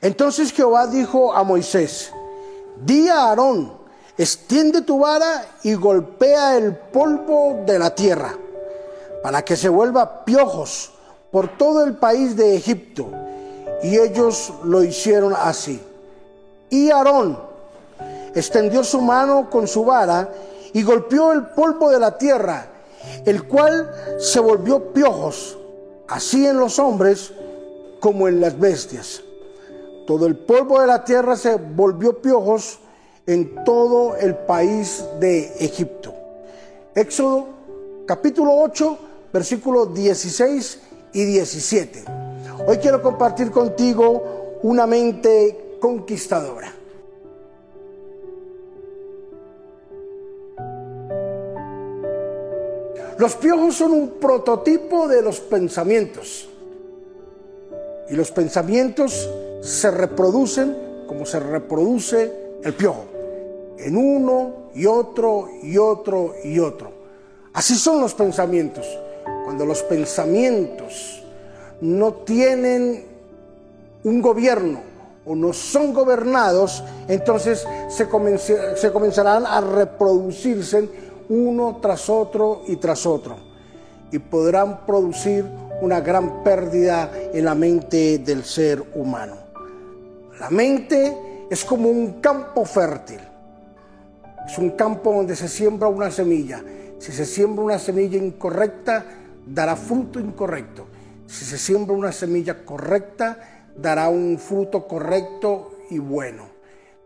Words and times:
Entonces 0.00 0.52
Jehová 0.52 0.86
dijo 0.86 1.32
a 1.32 1.42
Moisés, 1.42 2.12
di 2.84 3.08
a 3.08 3.28
Aarón, 3.28 3.72
extiende 4.18 4.82
tu 4.82 4.98
vara 4.98 5.46
y 5.62 5.74
golpea 5.74 6.56
el 6.56 6.74
polvo 6.76 7.62
de 7.66 7.78
la 7.78 7.94
tierra, 7.94 8.36
para 9.22 9.42
que 9.42 9.56
se 9.56 9.68
vuelva 9.68 10.24
piojos 10.24 10.92
por 11.30 11.56
todo 11.56 11.84
el 11.84 11.96
país 11.96 12.36
de 12.36 12.56
Egipto. 12.56 13.08
Y 13.82 13.98
ellos 13.98 14.52
lo 14.64 14.82
hicieron 14.82 15.34
así. 15.36 15.80
Y 16.70 16.90
Aarón 16.90 17.38
extendió 18.34 18.84
su 18.84 19.00
mano 19.00 19.48
con 19.50 19.66
su 19.66 19.84
vara 19.84 20.30
y 20.72 20.82
golpeó 20.82 21.32
el 21.32 21.46
polvo 21.48 21.90
de 21.90 21.98
la 21.98 22.18
tierra, 22.18 22.66
el 23.24 23.46
cual 23.46 23.90
se 24.18 24.40
volvió 24.40 24.92
piojos, 24.92 25.56
así 26.08 26.46
en 26.46 26.58
los 26.58 26.78
hombres 26.78 27.32
como 28.00 28.28
en 28.28 28.40
las 28.40 28.58
bestias. 28.58 29.22
Todo 30.06 30.26
el 30.26 30.36
polvo 30.36 30.80
de 30.80 30.86
la 30.86 31.04
tierra 31.04 31.34
se 31.34 31.56
volvió 31.56 32.22
piojos 32.22 32.78
en 33.26 33.64
todo 33.64 34.16
el 34.16 34.36
país 34.36 35.04
de 35.18 35.52
Egipto. 35.58 36.14
Éxodo 36.94 37.48
capítulo 38.06 38.52
8, 38.54 38.98
versículos 39.32 39.92
16 39.92 40.80
y 41.12 41.24
17. 41.24 42.04
Hoy 42.68 42.78
quiero 42.78 43.02
compartir 43.02 43.50
contigo 43.50 44.58
una 44.62 44.86
mente 44.86 45.76
conquistadora. 45.80 46.72
Los 53.18 53.34
piojos 53.34 53.74
son 53.74 53.92
un 53.92 54.08
prototipo 54.20 55.08
de 55.08 55.22
los 55.22 55.40
pensamientos. 55.40 56.48
Y 58.08 58.14
los 58.14 58.30
pensamientos 58.30 59.28
se 59.66 59.90
reproducen 59.90 60.76
como 61.08 61.26
se 61.26 61.40
reproduce 61.40 62.32
el 62.62 62.72
piojo. 62.74 63.04
En 63.78 63.96
uno 63.96 64.70
y 64.74 64.86
otro 64.86 65.48
y 65.62 65.76
otro 65.76 66.34
y 66.44 66.58
otro. 66.58 66.90
Así 67.52 67.74
son 67.74 68.00
los 68.00 68.14
pensamientos. 68.14 68.86
Cuando 69.44 69.66
los 69.66 69.82
pensamientos 69.82 71.22
no 71.80 72.12
tienen 72.12 73.04
un 74.04 74.22
gobierno 74.22 74.80
o 75.24 75.34
no 75.34 75.52
son 75.52 75.92
gobernados, 75.92 76.84
entonces 77.08 77.66
se, 77.88 78.06
se 78.76 78.92
comenzarán 78.92 79.46
a 79.46 79.60
reproducirse 79.60 80.88
uno 81.28 81.78
tras 81.82 82.08
otro 82.08 82.62
y 82.68 82.76
tras 82.76 83.04
otro. 83.04 83.36
Y 84.12 84.20
podrán 84.20 84.86
producir 84.86 85.44
una 85.82 86.00
gran 86.00 86.44
pérdida 86.44 87.10
en 87.32 87.44
la 87.44 87.56
mente 87.56 88.18
del 88.18 88.44
ser 88.44 88.82
humano. 88.94 89.45
La 90.38 90.50
mente 90.50 91.46
es 91.50 91.64
como 91.64 91.88
un 91.88 92.20
campo 92.20 92.64
fértil. 92.64 93.20
Es 94.46 94.58
un 94.58 94.70
campo 94.70 95.12
donde 95.12 95.34
se 95.34 95.48
siembra 95.48 95.88
una 95.88 96.10
semilla. 96.10 96.62
Si 96.98 97.12
se 97.12 97.24
siembra 97.24 97.64
una 97.64 97.78
semilla 97.78 98.18
incorrecta, 98.18 99.04
dará 99.46 99.76
fruto 99.76 100.20
incorrecto. 100.20 100.86
Si 101.26 101.44
se 101.44 101.58
siembra 101.58 101.94
una 101.94 102.12
semilla 102.12 102.64
correcta, 102.64 103.66
dará 103.76 104.08
un 104.08 104.38
fruto 104.38 104.86
correcto 104.86 105.78
y 105.90 105.98
bueno, 105.98 106.48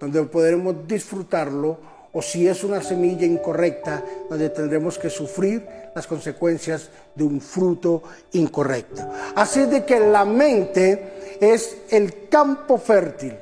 donde 0.00 0.22
podremos 0.24 0.86
disfrutarlo 0.86 1.78
o 2.12 2.22
si 2.22 2.48
es 2.48 2.64
una 2.64 2.82
semilla 2.82 3.26
incorrecta, 3.26 4.02
donde 4.28 4.50
tendremos 4.50 4.98
que 4.98 5.10
sufrir 5.10 5.66
las 5.94 6.06
consecuencias 6.06 6.90
de 7.14 7.24
un 7.24 7.40
fruto 7.40 8.02
incorrecto. 8.32 9.02
Así 9.34 9.66
de 9.66 9.84
que 9.84 10.00
la 10.00 10.24
mente 10.24 11.17
es 11.40 11.78
el 11.90 12.28
campo 12.28 12.78
fértil. 12.78 13.36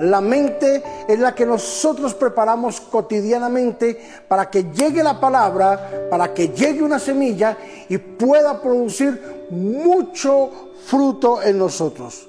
La 0.00 0.20
mente 0.20 0.82
es 1.08 1.18
la 1.18 1.34
que 1.34 1.46
nosotros 1.46 2.14
preparamos 2.14 2.80
cotidianamente 2.80 3.98
para 4.28 4.50
que 4.50 4.64
llegue 4.64 5.02
la 5.02 5.18
palabra, 5.18 6.08
para 6.10 6.32
que 6.34 6.48
llegue 6.48 6.82
una 6.82 6.98
semilla 6.98 7.56
y 7.88 7.98
pueda 7.98 8.60
producir 8.60 9.46
mucho 9.50 10.72
fruto 10.84 11.42
en 11.42 11.58
nosotros. 11.58 12.28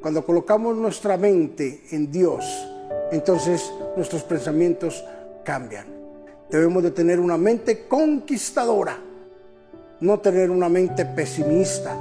Cuando 0.00 0.24
colocamos 0.24 0.76
nuestra 0.76 1.16
mente 1.16 1.84
en 1.90 2.12
Dios, 2.12 2.44
entonces 3.10 3.72
nuestros 3.96 4.22
pensamientos 4.22 5.02
cambian. 5.44 5.86
Debemos 6.50 6.82
de 6.82 6.90
tener 6.90 7.18
una 7.18 7.38
mente 7.38 7.88
conquistadora, 7.88 8.98
no 10.00 10.20
tener 10.20 10.50
una 10.50 10.68
mente 10.68 11.06
pesimista, 11.06 11.96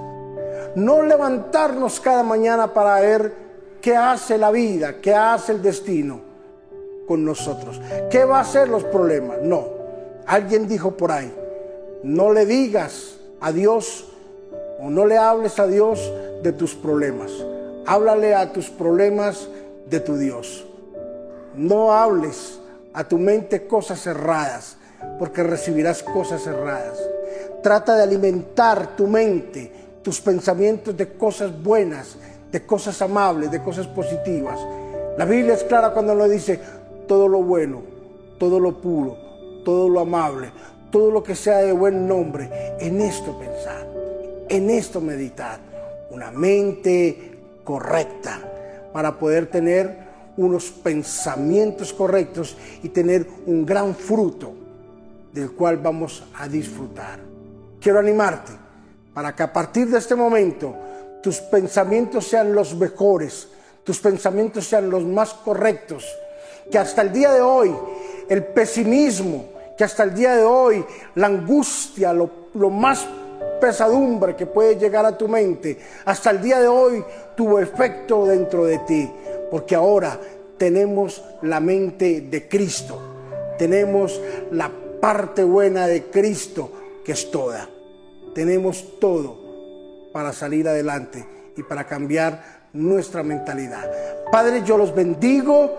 no 0.75 1.01
levantarnos 1.01 1.99
cada 1.99 2.23
mañana 2.23 2.73
para 2.73 2.99
ver 2.99 3.33
qué 3.81 3.95
hace 3.95 4.37
la 4.37 4.51
vida, 4.51 5.01
qué 5.01 5.13
hace 5.13 5.51
el 5.51 5.61
destino 5.61 6.21
con 7.07 7.25
nosotros, 7.25 7.81
qué 8.09 8.25
va 8.25 8.39
a 8.39 8.45
ser 8.45 8.69
los 8.69 8.83
problemas. 8.85 9.39
No, 9.41 9.67
alguien 10.25 10.67
dijo 10.67 10.91
por 10.91 11.11
ahí, 11.11 11.33
no 12.03 12.31
le 12.31 12.45
digas 12.45 13.17
a 13.41 13.51
Dios 13.51 14.05
o 14.79 14.89
no 14.89 15.05
le 15.05 15.17
hables 15.17 15.59
a 15.59 15.67
Dios 15.67 16.11
de 16.41 16.53
tus 16.53 16.75
problemas, 16.75 17.31
háblale 17.85 18.33
a 18.33 18.51
tus 18.51 18.69
problemas 18.69 19.47
de 19.89 19.99
tu 19.99 20.17
Dios. 20.17 20.65
No 21.55 21.93
hables 21.93 22.59
a 22.93 23.03
tu 23.03 23.17
mente 23.17 23.67
cosas 23.67 24.05
erradas, 24.07 24.77
porque 25.19 25.43
recibirás 25.43 26.03
cosas 26.03 26.45
erradas. 26.47 26.97
Trata 27.61 27.95
de 27.95 28.03
alimentar 28.03 28.95
tu 28.95 29.07
mente, 29.07 29.71
tus 30.03 30.19
pensamientos 30.19 30.95
de 30.95 31.13
cosas 31.13 31.51
buenas, 31.63 32.17
de 32.51 32.65
cosas 32.65 33.01
amables, 33.01 33.49
de 33.49 33.61
cosas 33.61 33.87
positivas. 33.87 34.59
La 35.17 35.25
Biblia 35.25 35.53
es 35.53 35.63
clara 35.63 35.93
cuando 35.93 36.13
nos 36.13 36.29
dice 36.29 36.59
todo 37.07 37.27
lo 37.27 37.41
bueno, 37.41 37.81
todo 38.37 38.59
lo 38.59 38.79
puro, 38.79 39.17
todo 39.63 39.87
lo 39.87 40.01
amable, 40.01 40.51
todo 40.91 41.09
lo 41.09 41.23
que 41.23 41.35
sea 41.35 41.59
de 41.59 41.71
buen 41.71 42.07
nombre. 42.07 42.75
En 42.79 43.01
esto 43.01 43.37
pensar, 43.39 43.87
en 44.49 44.69
esto 44.69 45.01
meditar. 45.01 45.59
Una 46.11 46.29
mente 46.29 47.39
correcta 47.63 48.39
para 48.91 49.17
poder 49.17 49.47
tener 49.47 50.03
unos 50.37 50.69
pensamientos 50.69 51.91
correctos 51.91 52.55
y 52.83 52.89
tener 52.89 53.25
un 53.47 53.65
gran 53.65 53.95
fruto 53.95 54.53
del 55.31 55.51
cual 55.53 55.77
vamos 55.77 56.23
a 56.35 56.47
disfrutar. 56.47 57.19
Quiero 57.79 57.97
animarte 57.97 58.62
para 59.13 59.35
que 59.35 59.43
a 59.43 59.53
partir 59.53 59.87
de 59.87 59.99
este 59.99 60.15
momento 60.15 60.75
tus 61.21 61.39
pensamientos 61.39 62.27
sean 62.27 62.53
los 62.53 62.75
mejores, 62.75 63.47
tus 63.83 63.99
pensamientos 63.99 64.67
sean 64.67 64.89
los 64.89 65.03
más 65.03 65.33
correctos, 65.33 66.05
que 66.71 66.77
hasta 66.77 67.01
el 67.01 67.11
día 67.11 67.31
de 67.31 67.41
hoy 67.41 67.75
el 68.29 68.43
pesimismo, 68.45 69.45
que 69.77 69.83
hasta 69.83 70.03
el 70.03 70.13
día 70.13 70.35
de 70.35 70.43
hoy 70.43 70.85
la 71.15 71.27
angustia, 71.27 72.13
lo, 72.13 72.29
más 72.69 73.05
pesadumbre 73.59 74.35
que 74.35 74.45
puede 74.45 74.77
llegar 74.77 75.05
a 75.05 75.17
tu 75.17 75.27
mente, 75.27 75.77
hasta 76.05 76.29
el 76.31 76.41
día 76.41 76.59
de 76.59 76.67
hoy 76.67 77.03
tuvo 77.35 77.59
efecto 77.59 78.25
dentro 78.25 78.65
de 78.65 78.79
ti 78.79 79.09
porque 79.49 79.75
ahora 79.75 80.19
tenemos 80.57 81.23
la 81.43 81.59
mente 81.59 82.21
de 82.21 82.47
Cristo, 82.47 82.99
tenemos 83.57 84.19
la 84.51 84.71
parte 84.99 85.43
buena 85.43 85.85
de 85.87 86.05
Cristo, 86.05 86.71
que 87.05 87.11
es 87.11 87.29
toda. 87.29 87.69
Tenemos 88.33 88.99
todo 88.99 89.37
para 90.11 90.33
salir 90.33 90.67
adelante 90.67 91.25
y 91.55 91.63
para 91.63 91.85
cambiar 91.85 92.63
nuestra 92.73 93.23
mentalidad. 93.23 93.91
Padre, 94.31 94.63
yo 94.65 94.77
los 94.77 94.93
bendigo 94.93 95.77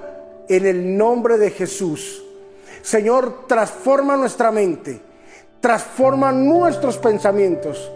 en 0.49 0.67
el 0.67 0.97
nombre 0.97 1.39
de 1.39 1.51
Jesús. 1.51 2.23
Señor, 2.83 3.47
transforma 3.47 4.17
nuestra 4.17 4.51
mente, 4.51 5.01
transforma 5.61 6.33
nuestros 6.33 6.99
pensamientos. 6.99 7.91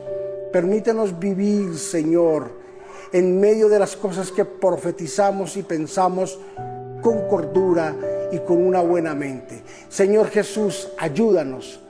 Permítenos 0.52 1.18
vivir, 1.18 1.76
Señor, 1.76 2.50
en 3.12 3.38
medio 3.38 3.68
de 3.68 3.78
las 3.78 3.96
cosas 3.96 4.32
que 4.32 4.44
profetizamos 4.44 5.56
y 5.56 5.62
pensamos 5.62 6.38
con 7.02 7.28
cordura 7.28 7.94
y 8.32 8.38
con 8.40 8.64
una 8.64 8.80
buena 8.80 9.14
mente. 9.14 9.62
Señor 9.88 10.28
Jesús, 10.30 10.88
ayúdanos 10.98 11.80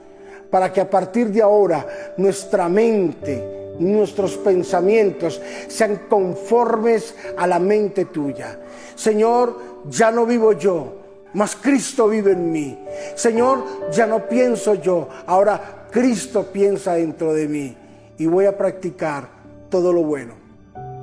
para 0.49 0.71
que 0.71 0.81
a 0.81 0.89
partir 0.89 1.29
de 1.29 1.41
ahora 1.41 1.85
nuestra 2.17 2.67
mente, 2.69 3.75
nuestros 3.79 4.37
pensamientos 4.37 5.41
sean 5.67 6.07
conformes 6.09 7.15
a 7.37 7.47
la 7.47 7.59
mente 7.59 8.05
tuya. 8.05 8.59
Señor, 8.95 9.57
ya 9.89 10.11
no 10.11 10.25
vivo 10.25 10.53
yo, 10.53 10.93
mas 11.33 11.55
Cristo 11.55 12.07
vive 12.09 12.31
en 12.31 12.51
mí. 12.51 12.79
Señor, 13.15 13.63
ya 13.91 14.05
no 14.05 14.27
pienso 14.27 14.75
yo, 14.75 15.07
ahora 15.27 15.87
Cristo 15.91 16.47
piensa 16.51 16.93
dentro 16.93 17.33
de 17.33 17.47
mí 17.47 17.77
y 18.17 18.25
voy 18.25 18.45
a 18.45 18.57
practicar 18.57 19.29
todo 19.69 19.93
lo 19.93 20.03
bueno 20.03 20.49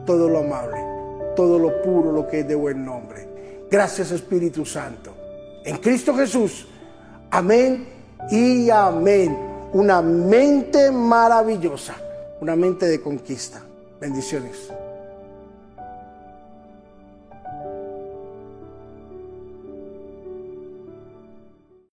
todo 0.06 0.31
lo 0.31 0.38
amable, 0.38 0.78
todo 1.34 1.58
lo 1.58 1.82
puro, 1.82 2.12
lo 2.12 2.26
que 2.26 2.40
es 2.40 2.49
de 2.49 2.54
buen 2.54 2.82
nombre. 2.84 3.28
Gracias 3.70 4.12
Espíritu 4.12 4.64
Santo. 4.64 5.12
En 5.64 5.76
Cristo 5.78 6.14
Jesús. 6.14 6.66
Amén 7.31 7.95
y 8.30 8.70
amén. 8.70 9.36
Una 9.72 10.00
mente 10.00 10.90
maravillosa, 10.90 11.94
una 12.40 12.56
mente 12.56 12.86
de 12.86 13.00
conquista. 13.00 13.60
Bendiciones. 14.00 14.70